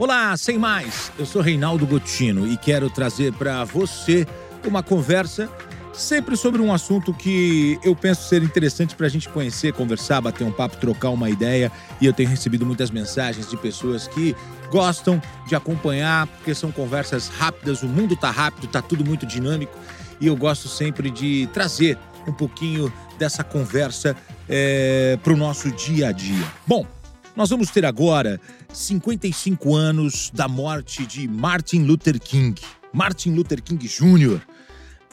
[0.00, 1.12] Olá, sem mais.
[1.18, 4.26] Eu sou Reinaldo Gotino e quero trazer para você
[4.66, 5.46] uma conversa
[5.92, 10.42] sempre sobre um assunto que eu penso ser interessante para a gente conhecer, conversar, bater
[10.42, 11.70] um papo, trocar uma ideia.
[12.00, 14.34] E eu tenho recebido muitas mensagens de pessoas que
[14.70, 17.82] gostam de acompanhar, porque são conversas rápidas.
[17.82, 19.76] O mundo tá rápido, tá tudo muito dinâmico
[20.18, 24.16] e eu gosto sempre de trazer um pouquinho dessa conversa
[24.48, 26.46] é, para o nosso dia a dia.
[26.66, 26.86] Bom,
[27.36, 28.40] nós vamos ter agora
[28.72, 32.60] 55 anos da morte de Martin Luther King.
[32.92, 34.40] Martin Luther King Jr.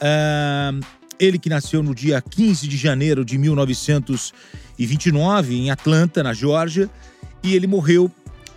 [0.00, 0.80] Uh,
[1.18, 6.90] ele que nasceu no dia 15 de janeiro de 1929 em Atlanta, na Geórgia,
[7.42, 8.12] e ele morreu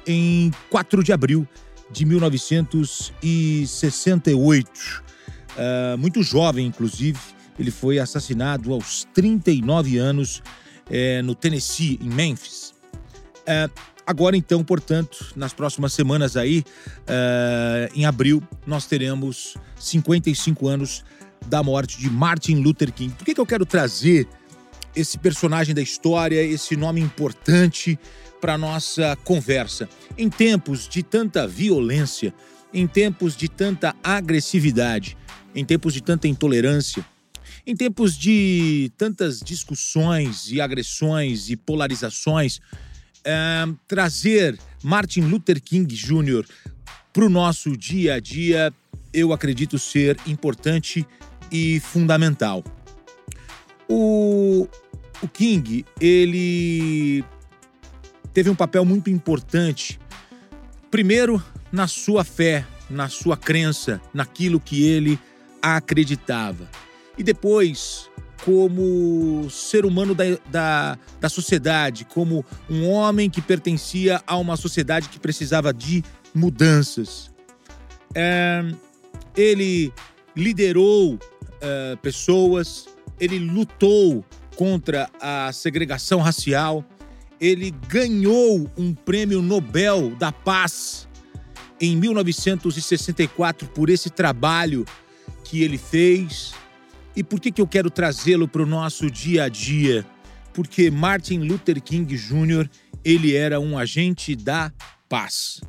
[0.06, 1.48] em 4 de abril
[1.92, 5.04] de 1968.
[5.52, 7.20] Uh, muito jovem, inclusive,
[7.60, 10.42] ele foi assassinado aos 39 anos
[10.88, 12.71] uh, no Tennessee, em Memphis.
[13.52, 13.72] Uh,
[14.08, 16.64] agora, então, portanto, nas próximas semanas aí,
[17.94, 21.04] em abril, nós teremos 55 anos
[21.48, 23.14] da morte de Martin Luther King.
[23.14, 24.28] Por que, que eu quero trazer
[24.96, 28.00] esse personagem da história, esse nome importante
[28.40, 29.90] para nossa conversa?
[30.18, 32.34] Em tempos de tanta violência,
[32.74, 35.18] em tempos de tanta agressividade,
[35.54, 37.06] em tempos de tanta intolerância,
[37.66, 42.60] em tempos de tantas discussões e agressões e polarizações,
[43.88, 46.46] trazer Martin Luther King Jr.
[47.14, 48.74] para o nosso dia a dia,
[49.14, 51.06] eu acredito ser importante
[51.52, 52.64] e fundamental.
[53.88, 54.68] O,
[55.22, 57.24] o King, ele
[58.34, 60.00] teve um papel muito importante,
[60.90, 65.20] primeiro na sua fé, na sua crença, naquilo que ele
[65.62, 66.70] acreditava.
[67.18, 68.10] E depois,
[68.46, 75.10] como ser humano da, da, da sociedade, como um homem que pertencia a uma sociedade
[75.10, 77.32] que precisava de mudanças.
[78.16, 78.64] É,
[79.36, 79.94] ele
[80.36, 82.88] liderou uh, pessoas,
[83.20, 86.84] ele lutou contra a segregação racial,
[87.40, 91.08] ele ganhou um prêmio Nobel da Paz
[91.80, 94.86] em 1964 por esse trabalho
[95.44, 96.54] que ele fez.
[97.16, 100.06] E por que, que eu quero trazê-lo para o nosso dia a dia?
[100.54, 102.70] Porque Martin Luther King Jr.
[103.04, 104.72] ele era um agente da
[105.10, 105.62] paz.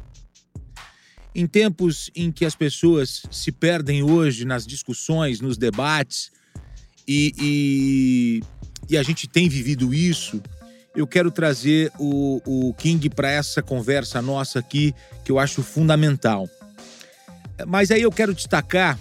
[1.34, 6.30] Em tempos em que as pessoas se perdem hoje nas discussões, nos debates,
[7.08, 8.42] e, e,
[8.88, 10.40] e a gente tem vivido isso,
[10.94, 14.94] eu quero trazer o, o King para essa conversa nossa aqui,
[15.24, 16.48] que eu acho fundamental.
[17.66, 18.98] Mas aí eu quero destacar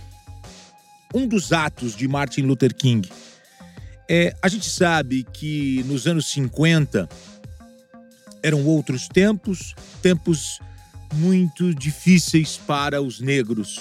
[1.14, 3.10] um dos atos de Martin Luther King.
[4.10, 7.08] É, a gente sabe que nos anos 50
[8.44, 10.60] eram outros tempos, tempos
[11.14, 13.80] muito difíceis para os negros.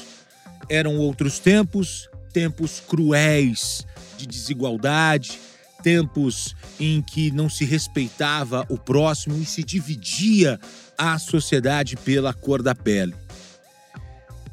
[0.68, 3.86] Eram outros tempos, tempos cruéis
[4.16, 5.38] de desigualdade,
[5.82, 10.60] tempos em que não se respeitava o próximo e se dividia
[10.96, 13.14] a sociedade pela cor da pele.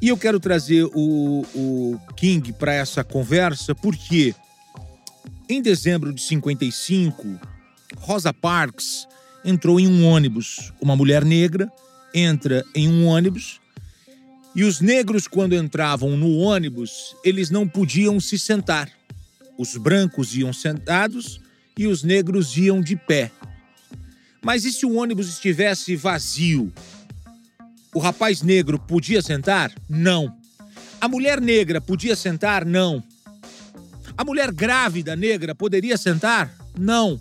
[0.01, 4.35] E eu quero trazer o, o King para essa conversa porque
[5.49, 7.39] em dezembro de 55,
[7.97, 9.07] Rosa Parks
[9.43, 11.71] entrou em um ônibus, uma mulher negra
[12.13, 13.59] entra em um ônibus
[14.57, 18.89] e os negros, quando entravam no ônibus, eles não podiam se sentar.
[19.55, 21.39] Os brancos iam sentados
[21.77, 23.31] e os negros iam de pé.
[24.43, 26.73] Mas e se o ônibus estivesse vazio?
[27.93, 29.71] O rapaz negro podia sentar?
[29.89, 30.35] Não.
[30.99, 32.65] A mulher negra podia sentar?
[32.65, 33.03] Não.
[34.17, 36.51] A mulher grávida negra poderia sentar?
[36.77, 37.19] Não.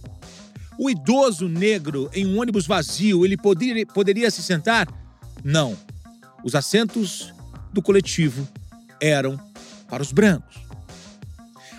[0.78, 4.88] O idoso negro em um ônibus vazio, ele poderia, poderia se sentar?
[5.44, 5.76] Não.
[6.44, 7.32] Os assentos
[7.72, 8.48] do coletivo
[9.00, 9.38] eram
[9.88, 10.56] para os brancos.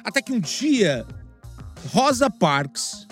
[0.03, 1.05] Até que um dia,
[1.91, 3.07] Rosa Parks,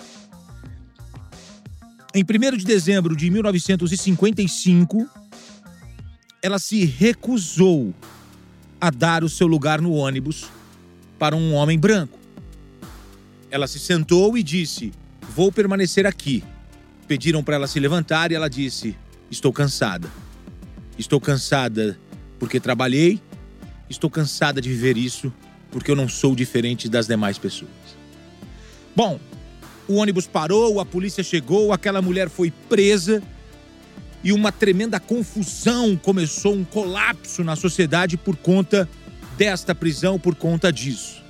[2.14, 5.08] em 1 de dezembro de 1955,
[6.46, 7.92] ela se recusou
[8.80, 10.44] a dar o seu lugar no ônibus
[11.18, 12.16] para um homem branco.
[13.50, 14.92] Ela se sentou e disse:
[15.34, 16.44] Vou permanecer aqui.
[17.08, 18.96] Pediram para ela se levantar e ela disse:
[19.28, 20.08] Estou cansada.
[20.96, 21.98] Estou cansada
[22.38, 23.20] porque trabalhei.
[23.90, 25.32] Estou cansada de viver isso
[25.72, 27.70] porque eu não sou diferente das demais pessoas.
[28.94, 29.18] Bom,
[29.88, 33.20] o ônibus parou, a polícia chegou, aquela mulher foi presa
[34.22, 38.88] e uma tremenda confusão começou, um colapso na sociedade por conta
[39.36, 41.22] desta prisão, por conta disso.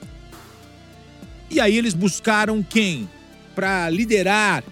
[1.50, 3.08] E aí eles buscaram quem?
[3.56, 4.62] para liderar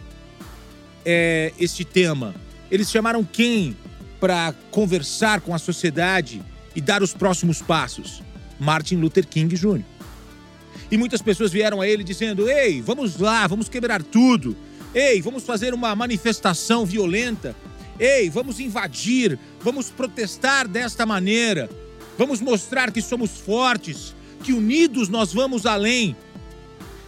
[1.07, 2.35] é, este tema.
[2.71, 3.75] Eles chamaram quem
[4.21, 6.43] para conversar com a sociedade
[6.77, 8.23] e dar os próximos passos?
[8.61, 9.81] Martin Luther King Jr.
[10.91, 14.55] E muitas pessoas vieram a ele dizendo: Ei, vamos lá, vamos quebrar tudo.
[14.95, 17.57] Ei, vamos fazer uma manifestação violenta.
[17.99, 21.71] Ei, vamos invadir, vamos protestar desta maneira.
[22.19, 26.17] Vamos mostrar que somos fortes, que unidos nós vamos além.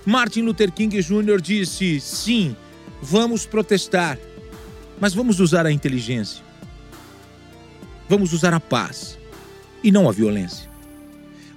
[0.04, 1.40] Martin Luther King Jr.
[1.40, 2.56] disse: sim,
[3.02, 4.18] vamos protestar,
[5.00, 6.44] mas vamos usar a inteligência.
[8.08, 9.18] Vamos usar a paz
[9.82, 10.70] e não a violência.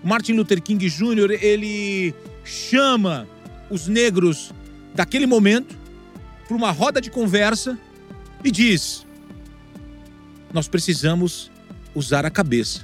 [0.04, 1.38] Martin Luther King Jr.
[1.42, 3.28] ele chama
[3.70, 4.52] os negros
[4.96, 5.78] daquele momento
[6.48, 7.78] para uma roda de conversa
[8.44, 9.06] e diz:
[10.54, 11.52] nós precisamos
[11.94, 12.82] usar a cabeça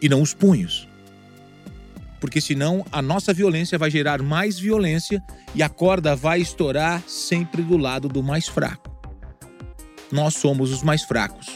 [0.00, 0.88] e não os punhos.
[2.20, 5.22] Porque senão a nossa violência vai gerar mais violência
[5.54, 8.90] e a corda vai estourar sempre do lado do mais fraco.
[10.12, 11.48] Nós somos os mais fracos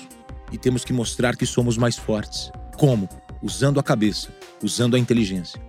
[0.51, 2.51] e temos que mostrar que somos mais fortes.
[2.79, 3.09] Como?
[3.43, 5.61] Usando a cabeça, usando a inteligência.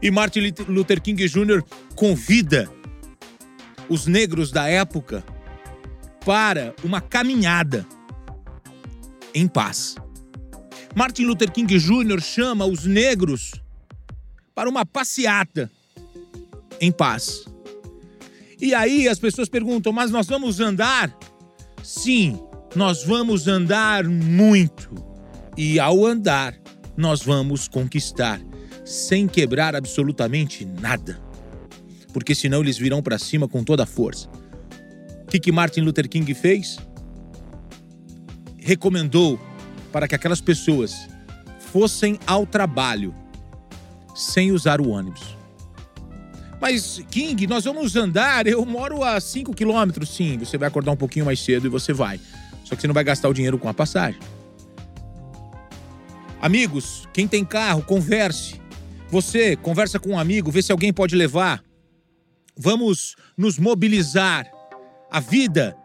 [0.00, 1.62] E Martin Luther King Jr.
[1.94, 2.68] convida
[3.88, 5.24] os negros da época
[6.24, 7.86] para uma caminhada
[9.34, 9.96] em paz.
[10.94, 12.20] Martin Luther King Jr.
[12.20, 13.52] chama os negros
[14.54, 15.70] para uma passeata
[16.80, 17.44] em paz.
[18.60, 21.14] E aí as pessoas perguntam: mas nós vamos andar?
[21.82, 22.38] Sim,
[22.74, 24.94] nós vamos andar muito.
[25.56, 26.54] E ao andar,
[26.96, 28.40] nós vamos conquistar,
[28.84, 31.20] sem quebrar absolutamente nada.
[32.12, 34.28] Porque senão eles virão para cima com toda a força.
[35.24, 36.78] O que, que Martin Luther King fez?
[38.58, 39.40] Recomendou
[39.92, 41.08] para que aquelas pessoas
[41.58, 43.14] fossem ao trabalho
[44.14, 45.36] sem usar o ônibus.
[46.60, 48.46] Mas, King, nós vamos andar.
[48.46, 50.38] Eu moro a 5 quilômetros, sim.
[50.38, 52.18] Você vai acordar um pouquinho mais cedo e você vai.
[52.64, 54.18] Só que você não vai gastar o dinheiro com a passagem.
[56.40, 58.60] Amigos, quem tem carro, converse.
[59.10, 61.62] Você conversa com um amigo, vê se alguém pode levar.
[62.56, 64.50] Vamos nos mobilizar.
[65.14, 65.76] A vida,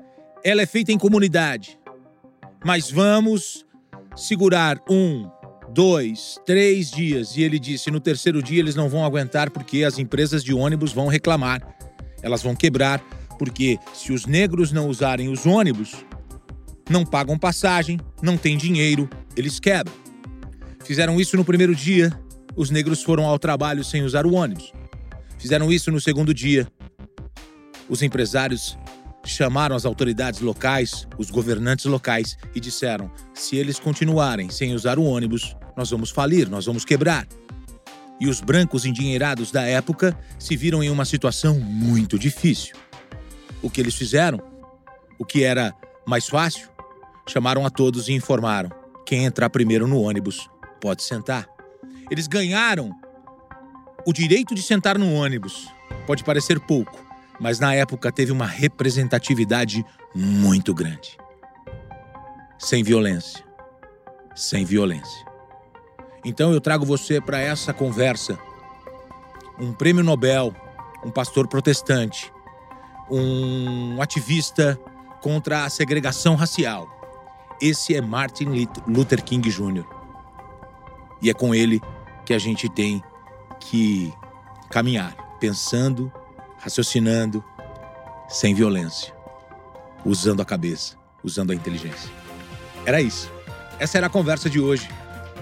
[0.44, 1.78] ela é feita em comunidade.
[2.66, 3.64] Mas vamos
[4.16, 5.30] segurar um,
[5.72, 7.38] dois, três dias.
[7.38, 10.92] E ele disse: no terceiro dia eles não vão aguentar porque as empresas de ônibus
[10.92, 11.62] vão reclamar.
[12.24, 13.02] Elas vão quebrar,
[13.38, 16.04] porque se os negros não usarem os ônibus,
[16.90, 19.94] não pagam passagem, não tem dinheiro, eles quebram.
[20.84, 22.12] Fizeram isso no primeiro dia,
[22.56, 24.74] os negros foram ao trabalho sem usar o ônibus.
[25.38, 26.68] Fizeram isso no segundo dia.
[27.88, 28.76] Os empresários
[29.30, 35.04] chamaram as autoridades locais, os governantes locais, e disseram: se eles continuarem sem usar o
[35.04, 37.28] ônibus, nós vamos falir, nós vamos quebrar.
[38.20, 42.76] E os brancos endinheirados da época se viram em uma situação muito difícil.
[43.62, 44.42] O que eles fizeram?
[45.18, 45.74] O que era
[46.06, 46.68] mais fácil?
[47.28, 48.70] Chamaram a todos e informaram:
[49.06, 50.50] quem entrar primeiro no ônibus
[50.82, 51.48] pode sentar.
[52.12, 52.92] Eles ganharam
[54.06, 55.68] o direito de sentar no ônibus.
[56.08, 57.09] Pode parecer pouco,
[57.40, 61.18] mas na época teve uma representatividade muito grande.
[62.58, 63.44] Sem violência.
[64.36, 65.26] Sem violência.
[66.26, 68.38] Então eu trago você para essa conversa.
[69.58, 70.54] Um prêmio Nobel,
[71.04, 72.32] um pastor protestante,
[73.10, 74.80] um ativista
[75.22, 76.88] contra a segregação racial.
[77.62, 79.86] Esse é Martin Luther King Jr.
[81.22, 81.82] E é com ele
[82.26, 83.04] que a gente tem
[83.60, 84.14] que
[84.70, 86.12] caminhar, pensando
[86.60, 87.44] raciocinando,
[88.28, 89.14] sem violência,
[90.06, 92.10] usando a cabeça, usando a inteligência.
[92.86, 93.32] Era isso.
[93.80, 94.90] Essa era a conversa de hoje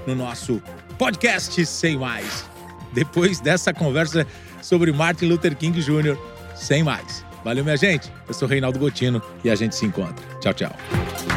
[0.05, 0.61] no nosso
[0.97, 2.45] podcast Sem Mais.
[2.93, 4.25] Depois dessa conversa
[4.61, 6.17] sobre Martin Luther King Jr.,
[6.55, 7.23] sem mais.
[7.43, 8.11] Valeu, minha gente.
[8.27, 10.25] Eu sou Reinaldo Gotino e a gente se encontra.
[10.39, 11.36] Tchau, tchau.